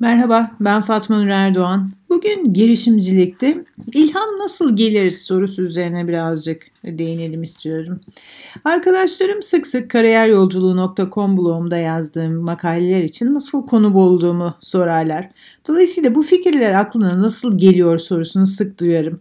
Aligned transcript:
Merhaba, 0.00 0.50
ben 0.60 0.82
Fatma 0.82 1.18
Nur 1.18 1.28
Erdoğan. 1.28 1.97
Bugün 2.08 2.52
girişimcilikte 2.52 3.64
ilham 3.92 4.38
nasıl 4.38 4.76
gelir 4.76 5.10
sorusu 5.10 5.62
üzerine 5.62 6.08
birazcık 6.08 6.66
değinelim 6.84 7.42
istiyorum. 7.42 8.00
Arkadaşlarım 8.64 9.42
sık 9.42 9.66
sık 9.66 9.90
kariyeryolculuğu.com 9.90 11.36
blogumda 11.36 11.76
yazdığım 11.76 12.34
makaleler 12.34 13.02
için 13.02 13.34
nasıl 13.34 13.66
konu 13.66 13.94
bulduğumu 13.94 14.54
sorarlar. 14.60 15.30
Dolayısıyla 15.68 16.14
bu 16.14 16.22
fikirler 16.22 16.72
aklına 16.72 17.22
nasıl 17.22 17.58
geliyor 17.58 17.98
sorusunu 17.98 18.46
sık 18.46 18.80
duyarım. 18.80 19.20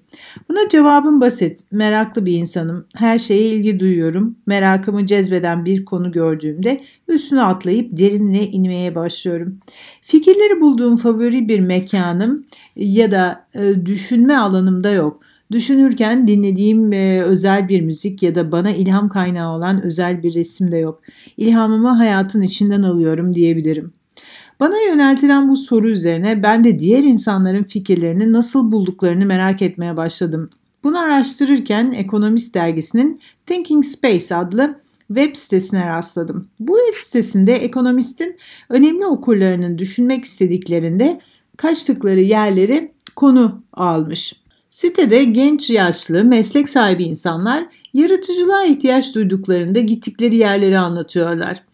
Buna 0.49 0.69
cevabım 0.69 1.21
basit. 1.21 1.59
Meraklı 1.71 2.25
bir 2.25 2.33
insanım. 2.33 2.85
Her 2.95 3.19
şeye 3.19 3.49
ilgi 3.49 3.79
duyuyorum. 3.79 4.35
Merakımı 4.45 5.05
cezbeden 5.05 5.65
bir 5.65 5.85
konu 5.85 6.11
gördüğümde 6.11 6.81
üstüne 7.07 7.41
atlayıp 7.41 7.97
derinle 7.97 8.47
inmeye 8.47 8.95
başlıyorum. 8.95 9.59
Fikirleri 10.01 10.61
bulduğum 10.61 10.97
favori 10.97 11.47
bir 11.47 11.59
mekanım 11.59 12.45
ya 12.77 13.11
da 13.11 13.45
e, 13.53 13.85
düşünme 13.85 14.37
alanımda 14.37 14.91
yok. 14.91 15.19
Düşünürken 15.51 16.27
dinlediğim 16.27 16.93
e, 16.93 17.23
özel 17.23 17.69
bir 17.69 17.81
müzik 17.81 18.23
ya 18.23 18.35
da 18.35 18.51
bana 18.51 18.71
ilham 18.71 19.09
kaynağı 19.09 19.55
olan 19.55 19.81
özel 19.81 20.23
bir 20.23 20.33
resim 20.33 20.71
de 20.71 20.77
yok. 20.77 21.01
İlhamımı 21.37 21.89
hayatın 21.89 22.41
içinden 22.41 22.81
alıyorum 22.81 23.35
diyebilirim. 23.35 23.93
Bana 24.59 24.77
yöneltilen 24.81 25.49
bu 25.49 25.55
soru 25.55 25.89
üzerine 25.89 26.43
ben 26.43 26.63
de 26.63 26.79
diğer 26.79 27.03
insanların 27.03 27.63
fikirlerini 27.63 28.33
nasıl 28.33 28.71
bulduklarını 28.71 29.25
merak 29.25 29.61
etmeye 29.61 29.97
başladım. 29.97 30.49
Bunu 30.83 30.99
araştırırken 30.99 31.91
Ekonomist 31.91 32.55
dergisinin 32.55 33.21
Thinking 33.45 33.85
Space 33.85 34.35
adlı 34.35 34.79
web 35.07 35.35
sitesine 35.35 35.87
rastladım. 35.87 36.47
Bu 36.59 36.77
web 36.77 37.05
sitesinde 37.05 37.53
ekonomistin 37.53 38.37
önemli 38.69 39.05
okurlarının 39.05 39.77
düşünmek 39.77 40.25
istediklerinde 40.25 41.21
kaçtıkları 41.57 42.21
yerleri 42.21 42.91
konu 43.15 43.61
almış. 43.73 44.33
Sitede 44.69 45.23
genç 45.23 45.69
yaşlı 45.69 46.23
meslek 46.23 46.69
sahibi 46.69 47.03
insanlar 47.03 47.65
yaratıcılığa 47.93 48.63
ihtiyaç 48.63 49.15
duyduklarında 49.15 49.79
gittikleri 49.79 50.35
yerleri 50.35 50.79
anlatıyorlar. 50.79 51.66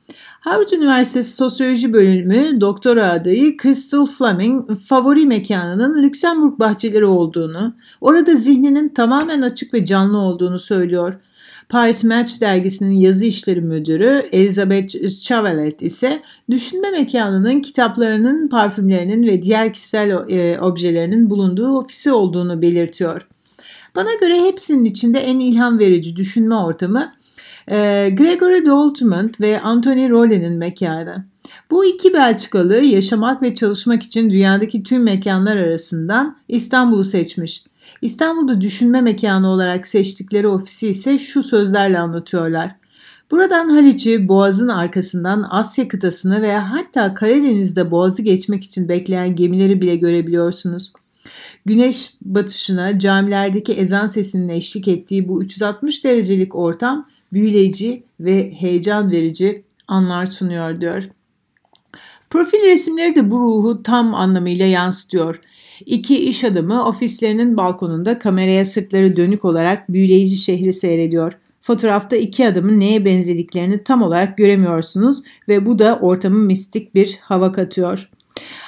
Harvard 0.43 0.71
Üniversitesi 0.71 1.35
Sosyoloji 1.35 1.93
Bölümü 1.93 2.61
doktora 2.61 3.11
adayı 3.11 3.57
Crystal 3.57 4.05
Fleming 4.05 4.79
favori 4.79 5.25
mekanının 5.25 6.03
Lüksemburg 6.03 6.59
bahçeleri 6.59 7.05
olduğunu, 7.05 7.73
orada 8.01 8.35
zihninin 8.35 8.89
tamamen 8.89 9.41
açık 9.41 9.73
ve 9.73 9.85
canlı 9.85 10.17
olduğunu 10.17 10.59
söylüyor. 10.59 11.13
Paris 11.69 12.03
Match 12.03 12.41
dergisinin 12.41 12.95
yazı 12.95 13.25
işleri 13.25 13.61
müdürü 13.61 14.23
Elizabeth 14.31 15.19
Chavalet 15.21 15.81
ise 15.81 16.21
düşünme 16.49 16.91
mekanının 16.91 17.59
kitaplarının, 17.59 18.47
parfümlerinin 18.47 19.27
ve 19.27 19.41
diğer 19.43 19.73
kişisel 19.73 20.09
e, 20.29 20.59
objelerinin 20.61 21.29
bulunduğu 21.29 21.77
ofisi 21.77 22.11
olduğunu 22.11 22.61
belirtiyor. 22.61 23.27
Bana 23.95 24.13
göre 24.21 24.41
hepsinin 24.41 24.85
içinde 24.85 25.19
en 25.19 25.39
ilham 25.39 25.79
verici 25.79 26.15
düşünme 26.15 26.55
ortamı 26.55 27.13
e, 27.67 28.09
Gregory 28.09 28.65
Doltmund 28.65 29.29
ve 29.41 29.61
Anthony 29.61 30.09
Rolle'nin 30.09 30.57
mekanı. 30.57 31.25
Bu 31.71 31.85
iki 31.85 32.13
Belçikalı 32.13 32.75
yaşamak 32.75 33.41
ve 33.41 33.55
çalışmak 33.55 34.03
için 34.03 34.31
dünyadaki 34.31 34.83
tüm 34.83 35.03
mekanlar 35.03 35.57
arasından 35.57 36.37
İstanbul'u 36.47 37.03
seçmiş. 37.03 37.63
İstanbul'da 38.01 38.61
düşünme 38.61 39.01
mekanı 39.01 39.47
olarak 39.47 39.87
seçtikleri 39.87 40.47
ofisi 40.47 40.87
ise 40.87 41.19
şu 41.19 41.43
sözlerle 41.43 41.99
anlatıyorlar. 41.99 42.75
Buradan 43.31 43.69
Haliç'i, 43.69 44.27
Boğaz'ın 44.27 44.67
arkasından 44.67 45.47
Asya 45.49 45.87
kıtasını 45.87 46.41
veya 46.41 46.71
hatta 46.71 47.13
Karadeniz'de 47.13 47.91
Boğaz'ı 47.91 48.21
geçmek 48.21 48.63
için 48.63 48.89
bekleyen 48.89 49.35
gemileri 49.35 49.81
bile 49.81 49.95
görebiliyorsunuz. 49.95 50.93
Güneş 51.65 52.13
batışına 52.21 52.99
camilerdeki 52.99 53.73
ezan 53.73 54.07
sesinin 54.07 54.49
eşlik 54.49 54.87
ettiği 54.87 55.27
bu 55.27 55.43
360 55.43 56.03
derecelik 56.03 56.55
ortam 56.55 57.07
büyüleyici 57.33 58.03
ve 58.19 58.51
heyecan 58.51 59.11
verici 59.11 59.63
anlar 59.87 60.25
sunuyor 60.25 60.81
diyor. 60.81 61.03
Profil 62.29 62.65
resimleri 62.65 63.15
de 63.15 63.31
bu 63.31 63.39
ruhu 63.39 63.83
tam 63.83 64.15
anlamıyla 64.15 64.65
yansıtıyor. 64.65 65.39
İki 65.85 66.29
iş 66.29 66.43
adamı 66.43 66.85
ofislerinin 66.87 67.57
balkonunda 67.57 68.19
kameraya 68.19 68.65
sırtları 68.65 69.17
dönük 69.17 69.45
olarak 69.45 69.93
büyüleyici 69.93 70.35
şehri 70.35 70.73
seyrediyor. 70.73 71.33
Fotoğrafta 71.61 72.15
iki 72.15 72.47
adamın 72.47 72.79
neye 72.79 73.05
benzediklerini 73.05 73.83
tam 73.83 74.01
olarak 74.01 74.37
göremiyorsunuz 74.37 75.23
ve 75.47 75.65
bu 75.65 75.79
da 75.79 75.99
ortamı 76.01 76.39
mistik 76.39 76.95
bir 76.95 77.17
hava 77.21 77.51
katıyor. 77.51 78.09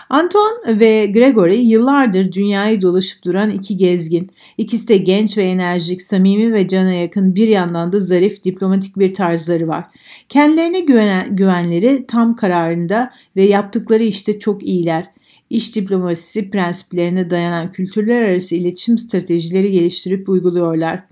Anton 0.10 0.64
ve 0.68 1.06
Gregory 1.06 1.56
yıllardır 1.56 2.32
dünyayı 2.32 2.82
dolaşıp 2.82 3.26
duran 3.26 3.50
iki 3.50 3.78
gezgin. 3.78 4.32
İkisi 4.58 4.88
de 4.88 4.98
genç 4.98 5.38
ve 5.38 5.44
enerjik, 5.44 6.02
samimi 6.02 6.54
ve 6.54 6.68
cana 6.68 6.94
yakın 6.94 7.36
bir 7.36 7.48
yandan 7.48 7.92
da 7.92 8.00
zarif, 8.00 8.44
diplomatik 8.44 9.00
bir 9.00 9.14
tarzları 9.14 9.68
var. 9.68 9.86
Kendilerine 10.30 10.80
güvenen, 10.80 11.36
güvenleri 11.36 12.06
tam 12.08 12.36
kararında 12.36 13.12
ve 13.36 13.44
yaptıkları 13.44 14.04
işte 14.04 14.40
çok 14.40 14.64
iyiler 14.64 15.15
iş 15.50 15.76
diplomasisi 15.76 16.50
prensiplerine 16.50 17.30
dayanan 17.30 17.72
kültürler 17.72 18.22
arası 18.22 18.56
iletişim 18.56 18.98
stratejileri 18.98 19.72
geliştirip 19.72 20.30
uyguluyorlar. 20.30 21.04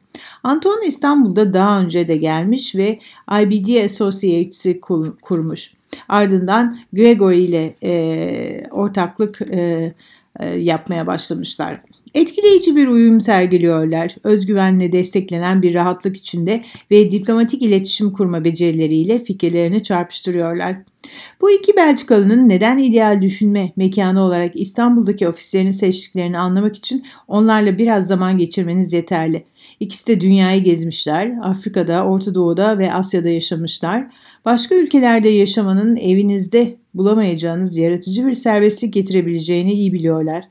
Anton 0.43 0.81
İstanbul'da 0.87 1.53
daha 1.53 1.81
önce 1.81 2.07
de 2.07 2.17
gelmiş 2.17 2.75
ve 2.75 2.99
IBD 3.41 3.85
Associates'i 3.85 4.81
kurmuş. 5.21 5.73
Ardından 6.09 6.79
Gregory 6.93 7.43
ile 7.43 7.75
e, 7.83 8.67
ortaklık 8.71 9.41
e, 9.41 9.93
e, 10.39 10.49
yapmaya 10.49 11.07
başlamışlar. 11.07 11.81
Etkileyici 12.13 12.75
bir 12.75 12.87
uyum 12.87 13.21
sergiliyorlar. 13.21 14.15
Özgüvenle 14.23 14.91
desteklenen 14.91 15.61
bir 15.61 15.73
rahatlık 15.73 16.17
içinde 16.17 16.63
ve 16.91 17.11
diplomatik 17.11 17.61
iletişim 17.61 18.13
kurma 18.13 18.43
becerileriyle 18.43 19.19
fikirlerini 19.19 19.83
çarpıştırıyorlar. 19.83 20.75
Bu 21.41 21.51
iki 21.51 21.75
Belçikalı'nın 21.75 22.49
neden 22.49 22.77
ideal 22.77 23.21
düşünme 23.21 23.71
mekanı 23.75 24.21
olarak 24.21 24.51
İstanbul'daki 24.55 25.27
ofislerini 25.27 25.73
seçtiklerini 25.73 26.37
anlamak 26.37 26.75
için 26.75 27.05
onlarla 27.27 27.77
biraz 27.77 28.07
zaman 28.07 28.37
geçirmeniz 28.37 28.93
yeterli. 28.93 29.43
İkisi 29.79 30.07
de 30.07 30.21
dünyayı 30.21 30.63
gezmişler, 30.63 31.33
Afrika'da, 31.41 32.05
Orta 32.05 32.35
Doğu'da 32.35 32.77
ve 32.79 32.93
Asya'da 32.93 33.29
yaşamışlar. 33.29 34.07
Başka 34.45 34.75
ülkelerde 34.75 35.29
yaşamanın 35.29 35.95
evinizde 35.95 36.82
bulamayacağınız 36.93 37.77
yaratıcı 37.77 38.27
bir 38.27 38.33
serbestlik 38.33 38.93
getirebileceğini 38.93 39.73
iyi 39.73 39.93
biliyorlar. 39.93 40.43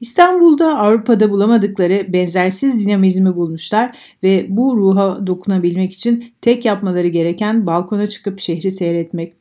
İstanbul'da 0.00 0.78
Avrupa'da 0.78 1.30
bulamadıkları 1.30 2.12
benzersiz 2.12 2.86
dinamizmi 2.86 3.36
bulmuşlar 3.36 3.96
ve 4.22 4.46
bu 4.48 4.76
ruha 4.76 5.26
dokunabilmek 5.26 5.92
için 5.92 6.24
tek 6.40 6.64
yapmaları 6.64 7.08
gereken 7.08 7.66
balkona 7.66 8.06
çıkıp 8.06 8.40
şehri 8.40 8.70
seyretmek. 8.70 9.32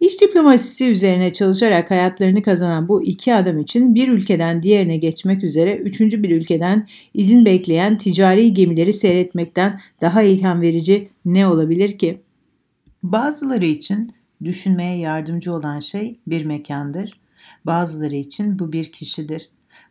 İş 0.00 0.20
diplomasisi 0.20 0.86
üzerine 0.86 1.32
çalışarak 1.32 1.90
hayatlarını 1.90 2.42
kazanan 2.42 2.88
bu 2.88 3.02
iki 3.02 3.34
adam 3.34 3.58
için 3.58 3.94
bir 3.94 4.08
ülkeden 4.08 4.62
diğerine 4.62 4.96
geçmek 4.96 5.44
üzere 5.44 5.76
üçüncü 5.76 6.22
bir 6.22 6.30
ülkeden 6.30 6.88
izin 7.14 7.44
bekleyen 7.44 7.98
ticari 7.98 8.54
gemileri 8.54 8.92
seyretmekten 8.92 9.80
daha 10.00 10.22
ilham 10.22 10.60
verici 10.60 11.08
ne 11.24 11.46
olabilir 11.46 11.98
ki? 11.98 12.18
Bazıları 13.02 13.66
için 13.66 14.12
düşünmeye 14.44 14.98
yardımcı 14.98 15.54
olan 15.54 15.80
şey 15.80 16.20
bir 16.26 16.44
mekandır. 16.44 17.20
Bazıları 17.66 18.16
için 18.16 18.58
bu 18.58 18.72
bir 18.72 18.92
kişidir. 18.92 19.50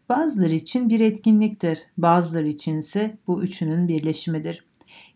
Bazıları 0.10 0.56
için 0.56 0.90
bir 0.90 1.00
etkinliktir, 1.00 1.80
bazıları 1.98 2.48
için 2.48 2.78
ise 2.78 3.18
bu 3.28 3.44
üçünün 3.44 3.88
birleşimidir. 3.88 4.66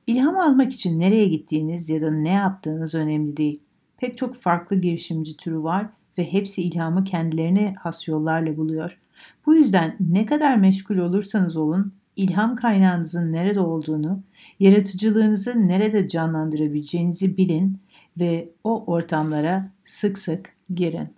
İlham 0.08 0.38
almak 0.38 0.74
için 0.74 1.00
nereye 1.00 1.28
gittiğiniz 1.28 1.90
ya 1.90 2.02
da 2.02 2.12
ne 2.12 2.34
yaptığınız 2.34 2.96
önemli 2.96 3.38
değil. 3.38 3.60
Pek 3.98 4.18
çok 4.18 4.36
farklı 4.36 4.82
girişimci 4.82 5.38
türü 5.38 5.64
var 5.64 5.90
ve 6.18 6.34
hepsi 6.34 6.62
ilhamı 6.62 7.04
kendilerine 7.04 7.74
has 7.80 8.08
yollarla 8.08 8.58
buluyor. 8.58 8.98
Bu 9.46 9.56
yüzden 9.56 9.96
ne 10.00 10.26
kadar 10.26 10.58
meşgul 10.58 10.98
olursanız 10.98 11.58
olun, 11.58 11.94
ilham 12.16 12.56
kaynağınızın 12.56 13.32
nerede 13.32 13.60
olduğunu, 13.60 14.24
yaratıcılığınızı 14.60 15.68
nerede 15.68 16.08
canlandırabileceğinizi 16.08 17.38
bilin 17.38 17.80
ve 18.20 18.50
o 18.64 18.86
ortamlara 18.94 19.72
sık 19.86 20.18
sık 20.18 20.54
girin. 20.74 21.14